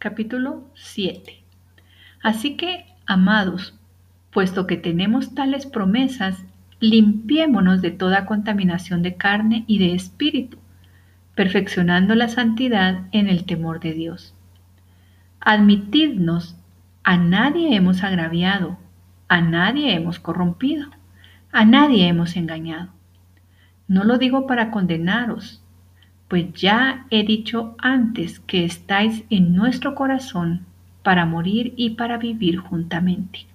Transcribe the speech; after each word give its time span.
capítulo 0.00 0.64
7. 0.76 1.44
Así 2.22 2.56
que, 2.56 2.86
amados, 3.04 3.78
puesto 4.30 4.66
que 4.66 4.78
tenemos 4.78 5.34
tales 5.34 5.66
promesas, 5.66 6.42
limpiémonos 6.80 7.82
de 7.82 7.90
toda 7.90 8.24
contaminación 8.24 9.02
de 9.02 9.16
carne 9.16 9.64
y 9.66 9.78
de 9.78 9.94
espíritu, 9.94 10.56
perfeccionando 11.34 12.14
la 12.14 12.28
santidad 12.28 13.08
en 13.12 13.28
el 13.28 13.44
temor 13.44 13.78
de 13.80 13.92
Dios. 13.92 14.34
Admitidnos, 15.38 16.56
a 17.04 17.18
nadie 17.18 17.76
hemos 17.76 18.02
agraviado, 18.02 18.78
a 19.28 19.42
nadie 19.42 19.92
hemos 19.92 20.18
corrompido, 20.18 20.88
a 21.52 21.66
nadie 21.66 22.08
hemos 22.08 22.36
engañado. 22.36 22.88
No 23.86 24.04
lo 24.04 24.16
digo 24.16 24.46
para 24.46 24.70
condenaros, 24.70 25.62
pues 26.30 26.52
ya 26.52 27.06
he 27.10 27.24
dicho 27.24 27.74
antes 27.78 28.38
que 28.38 28.64
estáis 28.64 29.24
en 29.30 29.56
nuestro 29.56 29.96
corazón 29.96 30.64
para 31.02 31.26
morir 31.26 31.74
y 31.76 31.90
para 31.90 32.18
vivir 32.18 32.58
juntamente. 32.58 33.46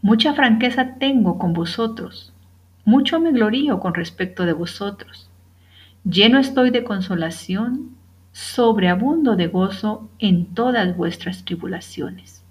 Mucha 0.00 0.32
franqueza 0.32 0.94
tengo 0.94 1.38
con 1.38 1.52
vosotros, 1.52 2.32
mucho 2.86 3.20
me 3.20 3.30
glorío 3.30 3.78
con 3.78 3.92
respecto 3.92 4.46
de 4.46 4.54
vosotros. 4.54 5.28
Lleno 6.02 6.38
estoy 6.38 6.70
de 6.70 6.82
consolación, 6.82 7.90
sobreabundo 8.32 9.36
de 9.36 9.48
gozo 9.48 10.08
en 10.18 10.46
todas 10.54 10.96
vuestras 10.96 11.44
tribulaciones. 11.44 12.42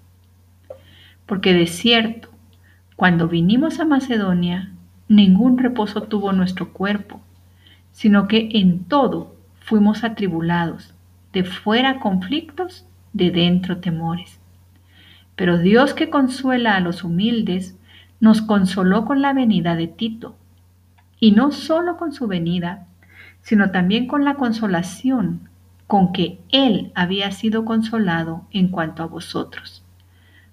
Porque 1.26 1.52
de 1.52 1.66
cierto, 1.66 2.28
cuando 2.94 3.26
vinimos 3.26 3.80
a 3.80 3.84
Macedonia, 3.84 4.70
ningún 5.08 5.58
reposo 5.58 6.04
tuvo 6.04 6.32
nuestro 6.32 6.72
cuerpo 6.72 7.20
sino 7.92 8.28
que 8.28 8.48
en 8.52 8.84
todo 8.84 9.36
fuimos 9.60 10.04
atribulados, 10.04 10.94
de 11.32 11.44
fuera 11.44 12.00
conflictos, 12.00 12.86
de 13.12 13.30
dentro 13.30 13.78
temores. 13.78 14.40
Pero 15.36 15.58
Dios 15.58 15.94
que 15.94 16.10
consuela 16.10 16.76
a 16.76 16.80
los 16.80 17.04
humildes, 17.04 17.76
nos 18.20 18.42
consoló 18.42 19.04
con 19.04 19.22
la 19.22 19.32
venida 19.32 19.76
de 19.76 19.88
Tito, 19.88 20.36
y 21.18 21.32
no 21.32 21.52
solo 21.52 21.96
con 21.96 22.12
su 22.12 22.26
venida, 22.26 22.86
sino 23.42 23.70
también 23.70 24.06
con 24.06 24.24
la 24.24 24.34
consolación 24.34 25.48
con 25.86 26.12
que 26.12 26.38
Él 26.50 26.92
había 26.94 27.32
sido 27.32 27.64
consolado 27.64 28.44
en 28.52 28.68
cuanto 28.68 29.02
a 29.02 29.06
vosotros, 29.06 29.82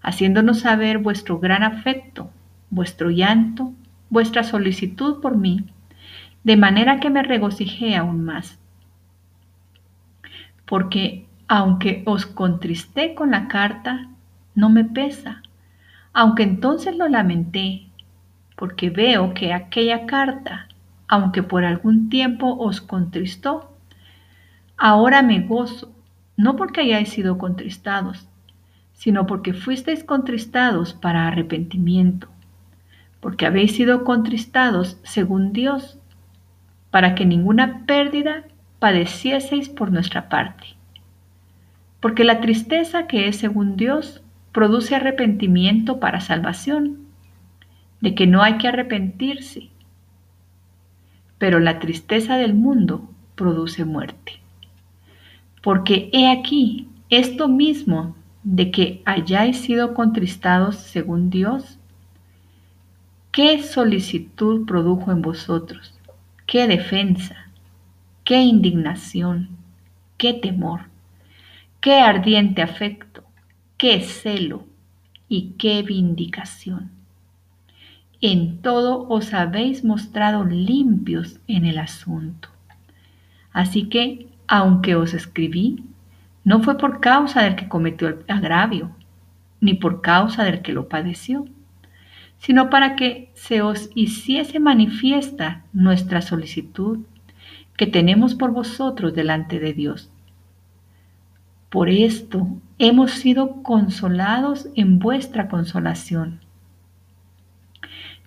haciéndonos 0.01 0.61
saber 0.61 0.97
vuestro 0.97 1.39
gran 1.39 1.63
afecto, 1.63 2.31
vuestro 2.69 3.09
llanto, 3.09 3.73
vuestra 4.09 4.43
solicitud 4.43 5.21
por 5.21 5.37
mí, 5.37 5.65
de 6.47 6.55
manera 6.55 7.01
que 7.01 7.09
me 7.09 7.23
regocijé 7.23 7.97
aún 7.97 8.23
más. 8.23 8.57
Porque 10.65 11.27
aunque 11.49 12.03
os 12.05 12.25
contristé 12.25 13.15
con 13.15 13.31
la 13.31 13.49
carta, 13.49 14.07
no 14.55 14.69
me 14.69 14.85
pesa, 14.85 15.41
aunque 16.13 16.43
entonces 16.43 16.95
lo 16.95 17.09
lamenté, 17.09 17.89
porque 18.55 18.89
veo 18.89 19.33
que 19.33 19.51
aquella 19.51 20.05
carta, 20.05 20.69
aunque 21.09 21.43
por 21.43 21.65
algún 21.65 22.07
tiempo 22.07 22.55
os 22.57 22.79
contristó, 22.79 23.75
ahora 24.77 25.21
me 25.23 25.41
gozo, 25.41 25.91
no 26.37 26.55
porque 26.55 26.79
hayáis 26.79 27.09
sido 27.09 27.37
contristados, 27.37 28.25
sino 28.93 29.27
porque 29.27 29.53
fuisteis 29.53 30.05
contristados 30.05 30.93
para 30.93 31.27
arrepentimiento, 31.27 32.29
porque 33.19 33.45
habéis 33.45 33.75
sido 33.75 34.05
contristados 34.05 34.97
según 35.03 35.51
Dios, 35.51 35.99
para 36.97 37.13
que 37.13 37.27
ninguna 37.27 37.85
pérdida 37.85 38.45
padecieseis 38.79 39.69
por 39.69 39.91
nuestra 39.91 40.29
parte. 40.29 40.65
Porque 41.99 42.23
la 42.23 42.41
tristeza 42.41 43.05
que 43.05 43.27
es 43.27 43.37
según 43.37 43.77
Dios 43.77 44.23
produce 44.51 44.95
arrepentimiento 44.95 45.99
para 45.99 46.21
salvación, 46.21 46.97
de 48.01 48.15
que 48.15 48.25
no 48.25 48.41
hay 48.41 48.57
que 48.57 48.67
arrepentirse, 48.67 49.69
pero 51.37 51.59
la 51.59 51.77
tristeza 51.77 52.35
del 52.37 52.55
mundo 52.55 53.07
produce 53.35 53.85
muerte. 53.85 54.39
Porque 55.61 56.09
he 56.13 56.31
aquí 56.31 56.87
esto 57.11 57.47
mismo 57.47 58.15
de 58.41 58.71
que 58.71 59.03
hayáis 59.05 59.59
sido 59.59 59.93
contristados 59.93 60.77
según 60.77 61.29
Dios, 61.29 61.77
¿qué 63.31 63.61
solicitud 63.61 64.65
produjo 64.65 65.11
en 65.11 65.21
vosotros? 65.21 65.96
Qué 66.47 66.65
defensa, 66.65 67.49
qué 68.23 68.41
indignación, 68.41 69.49
qué 70.17 70.33
temor, 70.33 70.85
qué 71.81 71.99
ardiente 71.99 72.61
afecto, 72.61 73.23
qué 73.77 73.99
celo 73.99 74.65
y 75.27 75.55
qué 75.59 75.83
vindicación. 75.83 76.89
En 78.21 78.61
todo 78.61 79.07
os 79.09 79.33
habéis 79.33 79.83
mostrado 79.83 80.45
limpios 80.45 81.39
en 81.47 81.65
el 81.65 81.77
asunto. 81.77 82.49
Así 83.51 83.89
que, 83.89 84.29
aunque 84.47 84.95
os 84.95 85.13
escribí, 85.13 85.83
no 86.45 86.63
fue 86.63 86.77
por 86.77 87.01
causa 87.01 87.43
del 87.43 87.57
que 87.57 87.67
cometió 87.67 88.07
el 88.07 88.23
agravio, 88.29 88.91
ni 89.59 89.73
por 89.73 90.01
causa 90.01 90.45
del 90.45 90.61
que 90.61 90.71
lo 90.71 90.87
padeció 90.87 91.45
sino 92.39 92.69
para 92.69 92.95
que 92.95 93.31
se 93.33 93.61
os 93.61 93.89
hiciese 93.95 94.59
manifiesta 94.59 95.63
nuestra 95.73 96.21
solicitud 96.21 96.99
que 97.75 97.87
tenemos 97.87 98.35
por 98.35 98.51
vosotros 98.51 99.13
delante 99.13 99.59
de 99.59 99.73
Dios. 99.73 100.11
Por 101.69 101.89
esto 101.89 102.47
hemos 102.79 103.11
sido 103.11 103.61
consolados 103.63 104.69
en 104.75 104.99
vuestra 104.99 105.47
consolación, 105.47 106.39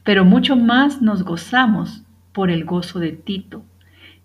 pero 0.05 0.25
mucho 0.25 0.57
más 0.57 1.03
nos 1.03 1.23
gozamos 1.23 2.03
por 2.33 2.51
el 2.51 2.65
gozo 2.65 2.99
de 2.99 3.13
Tito, 3.13 3.63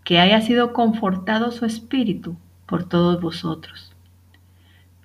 que 0.03 0.19
haya 0.19 0.41
sido 0.41 0.73
confortado 0.73 1.51
su 1.51 1.65
espíritu 1.65 2.35
por 2.65 2.87
todos 2.87 3.19
vosotros. 3.19 3.93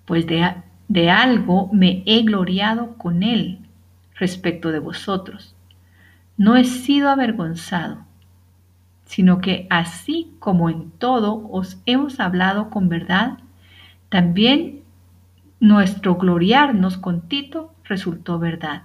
Pues 0.04 0.26
de, 0.26 0.54
de 0.88 1.10
algo 1.10 1.70
me 1.72 2.02
he 2.04 2.22
gloriado 2.22 2.96
con 2.98 3.22
él 3.22 3.60
respecto 4.20 4.70
de 4.70 4.78
vosotros. 4.78 5.56
No 6.36 6.54
he 6.54 6.64
sido 6.64 7.08
avergonzado, 7.08 8.04
sino 9.04 9.40
que 9.40 9.66
así 9.70 10.32
como 10.38 10.70
en 10.70 10.92
todo 10.92 11.48
os 11.50 11.80
hemos 11.86 12.20
hablado 12.20 12.70
con 12.70 12.88
verdad, 12.88 13.38
también 14.08 14.82
nuestro 15.58 16.14
gloriarnos 16.14 16.96
con 16.96 17.22
Tito 17.22 17.74
resultó 17.84 18.38
verdad. 18.38 18.84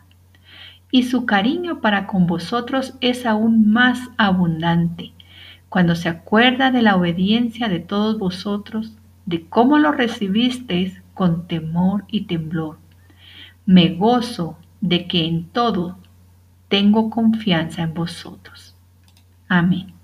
Y 0.90 1.04
su 1.04 1.26
cariño 1.26 1.82
para 1.82 2.08
con 2.08 2.26
vosotros 2.26 2.96
es 3.02 3.26
aún 3.26 3.72
más 3.72 4.10
abundante 4.18 5.14
cuando 5.70 5.96
se 5.96 6.08
acuerda 6.08 6.72
de 6.72 6.82
la 6.82 6.96
obediencia 6.96 7.68
de 7.68 7.82
todos 7.82 8.18
vosotros, 8.18 8.94
de 9.26 9.46
cómo 9.46 9.78
lo 9.78 9.92
recibisteis 9.92 11.02
con 11.14 11.48
temor 11.48 12.06
y 12.08 12.22
temblor. 12.22 12.78
Me 13.66 13.90
gozo 13.90 14.58
de 14.88 15.08
que 15.08 15.26
en 15.26 15.46
todo 15.50 15.98
tengo 16.68 17.10
confianza 17.10 17.82
en 17.82 17.94
vosotros. 17.94 18.76
Amén. 19.48 19.95